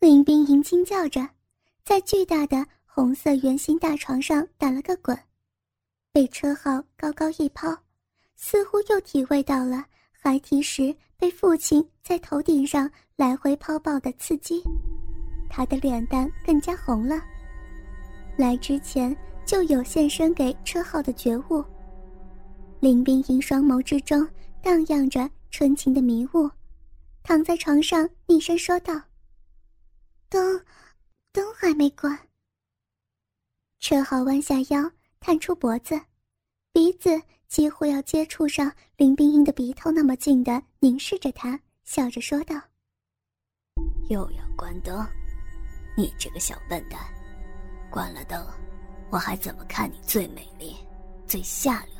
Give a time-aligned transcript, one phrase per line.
[0.00, 1.28] 林冰莹惊叫着，
[1.84, 5.14] 在巨大的红色圆形大床上打了个滚，
[6.10, 7.76] 被车号高高一抛，
[8.34, 14.64] 似乎又体会到了孩提时被父亲在头顶上来回抛抱的刺激，
[15.50, 17.22] 他的脸蛋更加红了。
[18.38, 19.14] 来之前
[19.44, 21.62] 就有献身给车号的觉悟。
[22.80, 24.26] 林冰莹双眸之中
[24.62, 26.50] 荡漾着纯情的迷雾，
[27.22, 28.98] 躺在床上厉声说道。
[30.30, 30.64] 灯，
[31.32, 32.16] 灯还没关。
[33.80, 36.00] 车浩弯下腰，探出脖子，
[36.72, 42.54] 鼻子几乎要接触上林冰英的鼻头那么近的凝视着她，笑着说道
[44.08, 45.04] ：“又要关灯，
[45.96, 47.00] 你这个小笨蛋！
[47.90, 48.46] 关了灯，
[49.10, 50.76] 我还怎么看你最美丽、
[51.26, 51.94] 最下流，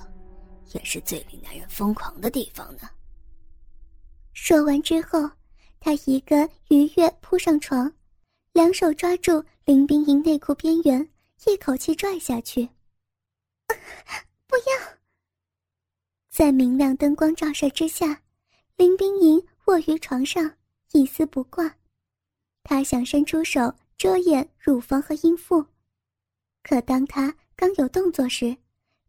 [0.72, 2.88] 也是最令男人疯狂的地方呢？”
[4.34, 5.28] 说完之后，
[5.80, 7.92] 他一个鱼跃扑上床。
[8.52, 11.08] 两手抓住林冰莹内裤边缘，
[11.46, 12.68] 一口气拽下去。
[14.46, 14.98] 不要！
[16.30, 18.22] 在明亮灯光照射之下，
[18.76, 20.56] 林冰莹卧于床上，
[20.92, 21.76] 一丝不挂。
[22.64, 25.64] 她想伸出手遮掩乳房和阴腹，
[26.64, 28.56] 可当她刚有动作时，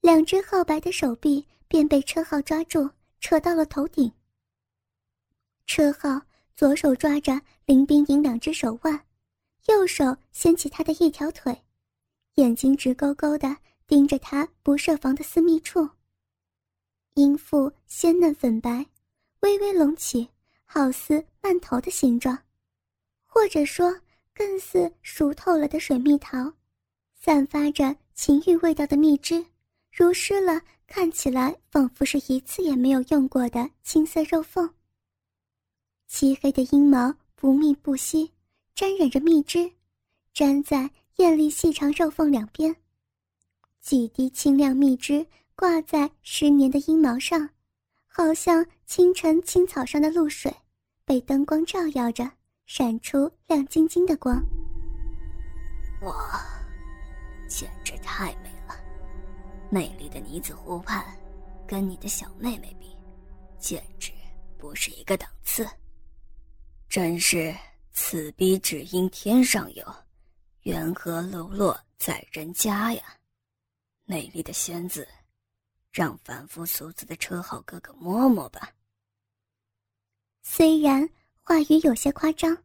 [0.02, 2.88] 两只皓白的手臂便被车号抓住，
[3.20, 4.12] 扯到了头顶。
[5.66, 6.22] 车号
[6.56, 9.04] 左手抓着林冰莹两只手腕。
[9.68, 11.64] 右手掀起他的一条腿，
[12.36, 15.88] 眼睛直勾勾的盯着他不设防的私密处。
[17.16, 18.86] 阴腹鲜嫩粉白，
[19.42, 20.28] 微微隆起，
[20.66, 22.38] 好似曼头的形状，
[23.26, 23.96] 或者说
[24.34, 26.52] 更似熟透了的水蜜桃，
[27.14, 29.46] 散发着情欲味道的蜜汁，
[29.92, 34.74] 如湿了看起来仿佛是一次也没有用过的青色肉缝。
[36.08, 38.32] 漆黑的阴毛不密不稀。
[38.74, 39.72] 沾染着蜜汁，
[40.34, 42.76] 粘在艳丽细长肉缝两边，
[43.80, 45.26] 几滴清亮蜜汁
[45.56, 47.50] 挂在湿黏的阴毛上，
[48.08, 50.52] 好像清晨青草上的露水，
[51.06, 52.30] 被灯光照耀着，
[52.66, 54.44] 闪出亮晶晶的光。
[56.02, 56.42] 哇，
[57.48, 58.76] 简直太美了！
[59.70, 61.06] 美丽的女子湖畔，
[61.68, 62.96] 跟你的小妹妹比，
[63.60, 64.12] 简直
[64.58, 65.68] 不是一个档次，
[66.90, 67.54] 真是。
[67.94, 69.86] 此逼只因天上有，
[70.64, 73.04] 缘何流落在人家呀？
[74.06, 75.08] 美丽的仙子，
[75.92, 78.72] 让凡夫俗子的车号哥哥摸摸吧。
[80.42, 81.08] 虽然
[81.42, 82.58] 话语有些夸张，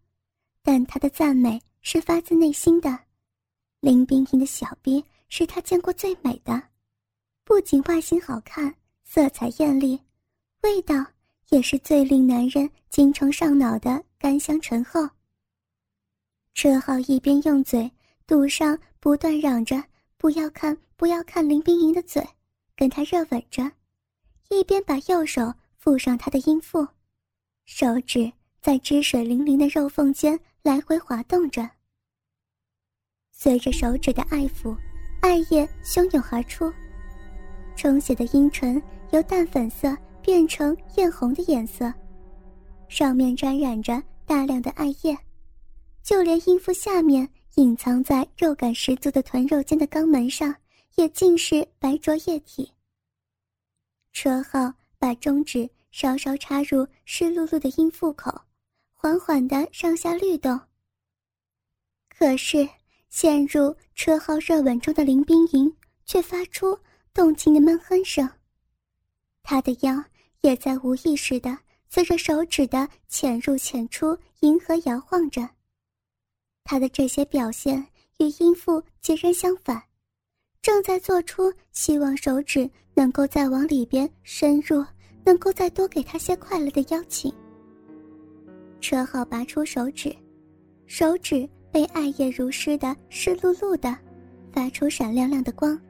[0.62, 2.98] 但他的赞美是发自内心的。
[3.80, 6.60] 林冰冰的小逼是他见过最美的，
[7.44, 10.00] 不仅外形好看，色彩艳丽，
[10.62, 10.94] 味道
[11.50, 15.08] 也是最令男人精虫上脑的甘香醇厚。
[16.56, 17.92] 车浩一边用嘴
[18.26, 19.84] 堵上不断嚷着
[20.16, 22.26] “不要看，不要看”林冰莹的嘴，
[22.74, 23.70] 跟她热吻着，
[24.48, 26.88] 一边把右手附上她的阴腹，
[27.66, 31.68] 手指在汁水淋淋的肉缝间来回滑动着。
[33.32, 34.74] 随着手指的爱抚，
[35.20, 36.72] 艾叶汹涌而出，
[37.76, 41.92] 充血的阴唇由淡粉色变成艳红的颜色，
[42.88, 45.14] 上面沾染着大量的艾叶。
[46.06, 50.54] 就连阴腹下面隐藏在肉感十足的臀肉间的肛门上，
[50.94, 52.72] 也尽是白浊液体。
[54.12, 58.32] 车号把中指稍稍插入湿漉漉的阴腹口，
[58.92, 60.60] 缓缓的上下律动。
[62.08, 62.68] 可是
[63.08, 66.78] 陷入车号热吻中的林冰莹却发出
[67.12, 68.30] 动情的闷哼声，
[69.42, 70.04] 她的腰
[70.42, 75.55] 也在无意识的随着手指的潜入潜出迎合摇晃着。
[76.66, 77.78] 他的这些表现
[78.18, 79.80] 与阴父截然相反，
[80.60, 84.84] 正在做出希望手指能够再往里边深入，
[85.24, 87.32] 能够再多给他些快乐的邀请。
[88.80, 90.14] 车号拔出手指，
[90.86, 93.96] 手指被艾叶如湿的湿漉漉的，
[94.52, 95.80] 发出闪亮亮的光，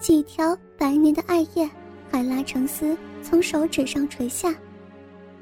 [0.00, 1.70] 几条白黏的艾叶
[2.10, 4.52] 还拉成丝从手指上垂下，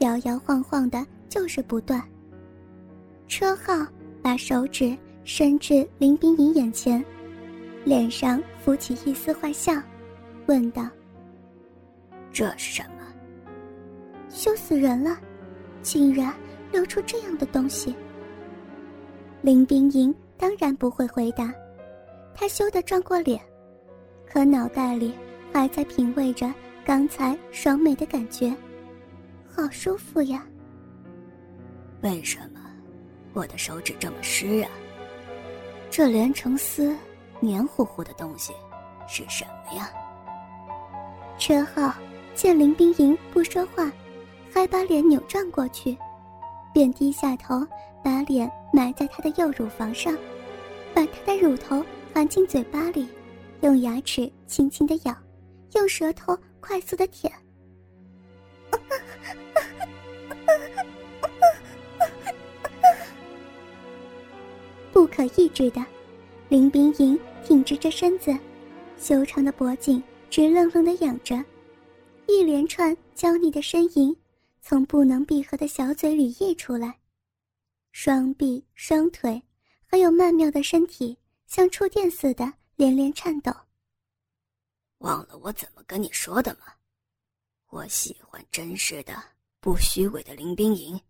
[0.00, 2.02] 摇摇晃晃的，就是不断。
[3.26, 3.86] 车号。
[4.22, 7.04] 把手指伸至林冰莹眼前，
[7.84, 9.74] 脸上浮起一丝坏笑，
[10.46, 10.88] 问道
[12.32, 13.02] ：“这是什么？
[14.28, 15.18] 羞死人了，
[15.82, 16.32] 竟然
[16.70, 17.94] 流出这样的东西！”
[19.42, 21.52] 林冰莹当然不会回答，
[22.32, 23.40] 她羞得转过脸，
[24.24, 25.14] 可脑袋里
[25.52, 26.52] 还在品味着
[26.84, 28.54] 刚才爽美的感觉，
[29.48, 30.46] 好舒服呀！
[32.02, 32.61] 为什么？
[33.32, 34.70] 我的手指这么湿啊？
[35.90, 36.96] 这连成丝、
[37.40, 38.52] 黏糊糊的东西
[39.06, 39.90] 是什么呀？
[41.38, 41.94] 车浩
[42.34, 43.90] 见林冰莹不说话，
[44.52, 45.96] 还把脸扭转过去，
[46.72, 47.66] 便低下头，
[48.02, 50.16] 把脸埋在她的右乳房上，
[50.94, 51.84] 把她的乳头
[52.14, 53.08] 含进嘴巴里，
[53.62, 55.14] 用牙齿轻轻的咬，
[55.74, 57.32] 用舌头快速的舔。
[64.92, 65.84] 不可抑制的，
[66.50, 68.36] 林冰莹挺直着身子，
[68.98, 71.42] 修长的脖颈直愣愣的仰着，
[72.28, 74.14] 一连串娇腻的呻吟
[74.60, 76.98] 从不能闭合的小嘴里溢出来，
[77.90, 79.42] 双臂、双腿，
[79.86, 81.16] 还有曼妙的身体，
[81.46, 83.50] 像触电似的连连颤抖。
[84.98, 86.74] 忘了我怎么跟你说的吗？
[87.70, 89.20] 我喜欢真实的、
[89.58, 91.00] 不虚伪的林冰莹，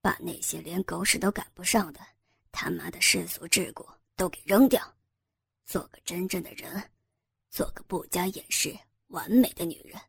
[0.00, 2.00] 把那些连狗屎都赶不上的。
[2.54, 3.84] 他妈的世俗桎梏
[4.14, 4.80] 都给扔掉，
[5.66, 6.88] 做个真正的人，
[7.50, 8.72] 做个不加掩饰、
[9.08, 10.00] 完美的女人，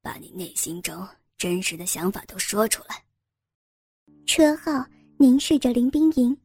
[0.00, 1.06] 把你内心中
[1.36, 3.04] 真实的想法都说出来。
[4.24, 4.86] 车浩
[5.18, 6.40] 凝视着林冰莹，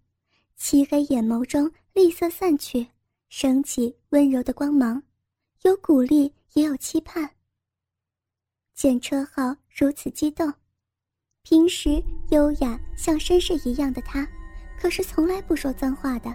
[0.56, 2.88] 漆黑眼眸中厉色散去，
[3.30, 5.02] 升起温柔的光芒，
[5.62, 7.36] 有鼓励也有期盼。
[8.74, 10.52] 见车浩如此激动，
[11.44, 14.28] 平时优雅像绅士一样的他。
[14.80, 16.34] 可是从来不说脏话的。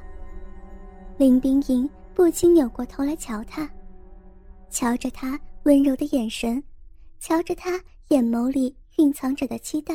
[1.17, 3.67] 林冰莹不禁扭过头来瞧他，
[4.69, 6.63] 瞧着他温柔的眼神，
[7.19, 9.95] 瞧着他眼眸里蕴藏着的期待。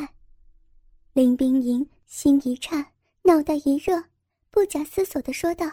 [1.14, 2.84] 林冰莹心一颤，
[3.22, 4.04] 脑袋一热，
[4.50, 5.70] 不假思索的说道：“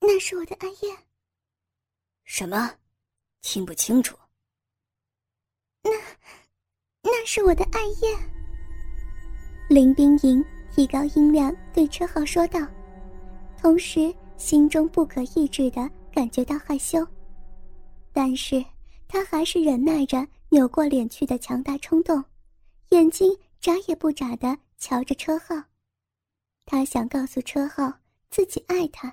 [0.00, 0.96] 那是我的暗夜。
[2.24, 2.74] ”“什么？
[3.42, 4.16] 听不清楚。
[5.84, 5.90] ”“那，
[7.02, 8.16] 那是我的暗夜。”
[9.68, 10.42] 林冰莹。
[10.78, 12.60] 提高音量对车浩说道，
[13.60, 17.04] 同时心中不可抑制的感觉到害羞。
[18.12, 18.64] 但是
[19.08, 22.24] 他还是忍耐着扭过脸去的强大冲动，
[22.90, 25.60] 眼睛眨也不眨的瞧着车浩。
[26.64, 27.92] 他想告诉车浩
[28.30, 29.12] 自己爱他，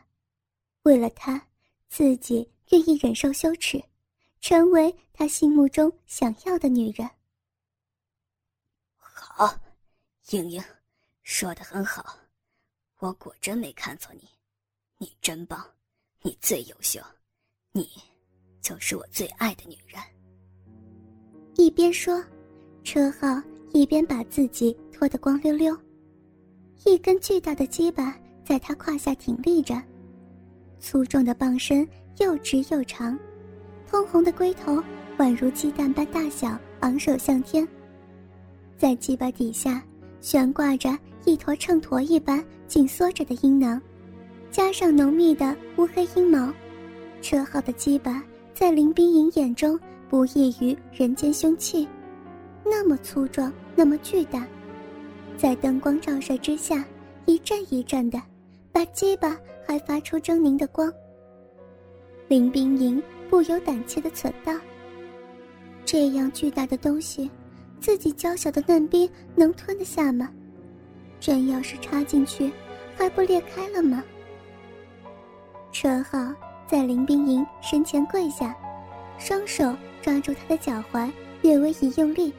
[0.84, 1.48] 为了他，
[1.90, 3.84] 自己愿意忍受羞耻，
[4.40, 7.10] 成为他心目中想要的女人。
[9.00, 9.52] 好，
[10.30, 10.64] 莹莹。
[11.26, 12.20] 说的很好，
[13.00, 14.30] 我果真没看错你，
[15.00, 15.66] 你真棒，
[16.22, 17.02] 你最优秀，
[17.72, 17.90] 你
[18.62, 20.00] 就是我最爱的女人。
[21.56, 22.24] 一边说，
[22.84, 23.42] 车浩
[23.74, 25.76] 一边把自己脱得光溜溜，
[26.86, 29.82] 一根巨大的鸡巴在他胯下挺立着，
[30.80, 31.90] 粗壮的棒身
[32.20, 33.18] 又直又长，
[33.90, 34.76] 通红的龟头
[35.18, 37.68] 宛如鸡蛋般大小，昂首向天，
[38.78, 39.84] 在鸡巴底下
[40.22, 40.96] 悬挂着。
[41.26, 43.82] 一坨秤砣一般紧缩着的阴囊，
[44.52, 46.54] 加上浓密的乌黑阴毛，
[47.22, 48.24] 车号的鸡巴
[48.54, 49.78] 在林冰莹眼中
[50.08, 51.88] 不异于人间凶器，
[52.64, 54.46] 那么粗壮，那么巨大，
[55.36, 56.86] 在灯光照射之下，
[57.26, 58.22] 一阵一阵的，
[58.72, 59.36] 把鸡巴
[59.66, 60.94] 还发出狰狞的光。
[62.28, 63.02] 林冰莹
[63.32, 64.54] 不由胆怯的忖道
[65.86, 67.30] ：“这样巨大的东西，
[67.80, 70.30] 自己娇小的嫩逼能吞得下吗？”
[71.26, 72.52] 真要是插进去，
[72.96, 74.04] 还不裂开了吗？
[75.72, 76.20] 陈浩
[76.68, 78.56] 在林冰莹身前跪下，
[79.18, 82.32] 双手抓住她的脚踝，略微一用力，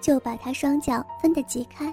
[0.00, 1.92] 就把她双脚分得极开，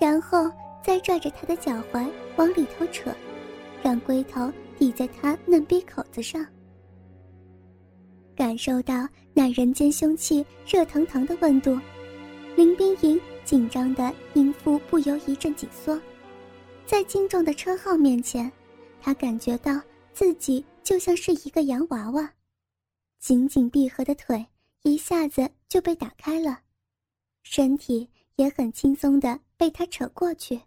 [0.00, 0.50] 然后
[0.82, 3.14] 再拽着她的脚踝往里头扯，
[3.84, 6.44] 让龟头抵在她嫩逼口子上。
[8.34, 11.78] 感受到那人间凶器热腾腾的温度，
[12.56, 13.20] 林冰莹。
[13.46, 15.98] 紧张的阴腹不由一阵紧缩，
[16.84, 18.50] 在精壮的车号面前，
[19.00, 19.80] 他感觉到
[20.12, 22.34] 自己就像是一个洋娃娃，
[23.20, 24.44] 紧紧闭合的腿
[24.82, 26.60] 一下子就被打开了，
[27.44, 30.60] 身体也很轻松的被他扯过去，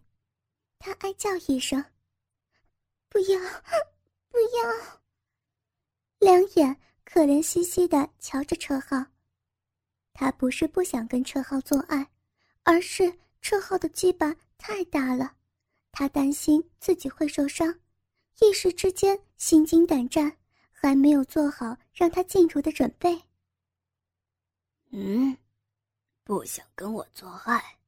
[0.78, 1.84] 他哀叫一声
[3.10, 3.38] ：“不要，
[4.30, 4.96] 不要！”
[6.18, 9.04] 两眼可怜兮兮的瞧着车号，
[10.14, 12.08] 他不是不想跟车号做爱。
[12.62, 15.34] 而是车浩的鸡巴太大了，
[15.90, 17.80] 他担心自己会受伤，
[18.40, 20.36] 一时之间心惊胆战，
[20.70, 23.20] 还没有做好让他进入的准备。
[24.90, 25.36] 嗯，
[26.24, 27.78] 不想跟我做爱。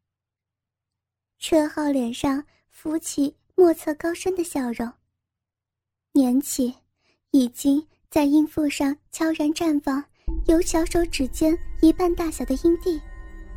[1.38, 4.90] 车浩脸上浮起莫测高深的笑容，
[6.12, 6.74] 年起，
[7.30, 10.02] 已经在阴腹上悄然绽放
[10.46, 13.00] 由小手指尖一半大小的阴蒂。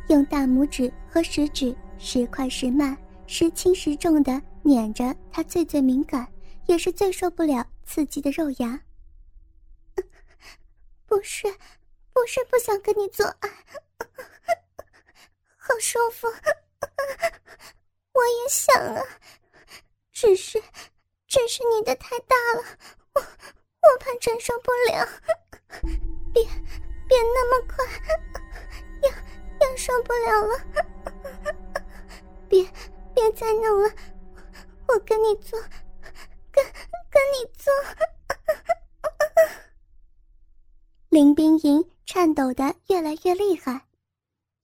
[0.08, 2.94] 用大拇指和食指时快时慢，
[3.26, 6.30] 时轻时重的碾着他最最敏感，
[6.66, 8.78] 也是最受不了刺激的肉芽。
[11.08, 11.50] 不是，
[12.12, 13.48] 不是不想跟你做爱，
[15.56, 16.28] 好舒服，
[18.12, 19.02] 我也想啊，
[20.12, 20.62] 只是，
[21.26, 22.62] 只是你的太大了，
[23.14, 25.08] 我我怕承受不了，
[26.34, 26.44] 别
[27.08, 27.86] 别那么快，
[29.00, 30.86] 要要受不了了，
[33.46, 33.88] 再弄了，
[34.88, 35.56] 我跟你做，
[36.50, 36.64] 跟
[37.08, 37.72] 跟你做。
[41.10, 43.86] 林冰莹颤抖的越来越厉害，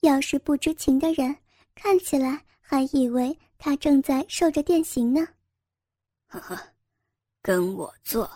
[0.00, 1.36] 要是不知情的人
[1.76, 5.28] 看起来还以为她正在受着电刑呢。
[6.26, 6.60] 呵呵，
[7.40, 8.28] 跟我做，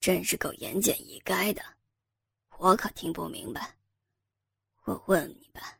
[0.00, 1.62] 真是够言简意赅的，
[2.58, 3.74] 我可听不明白。
[4.84, 5.78] 我问你吧，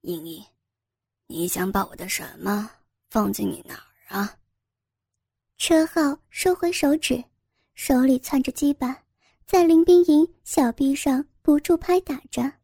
[0.00, 0.44] 莹莹，
[1.28, 2.68] 你想把我的什么
[3.10, 4.38] 放进你哪儿啊？
[5.58, 7.24] 车浩收回手指，
[7.74, 9.02] 手里攥着鸡巴。
[9.46, 12.59] 在林冰莹小臂上不住拍打着。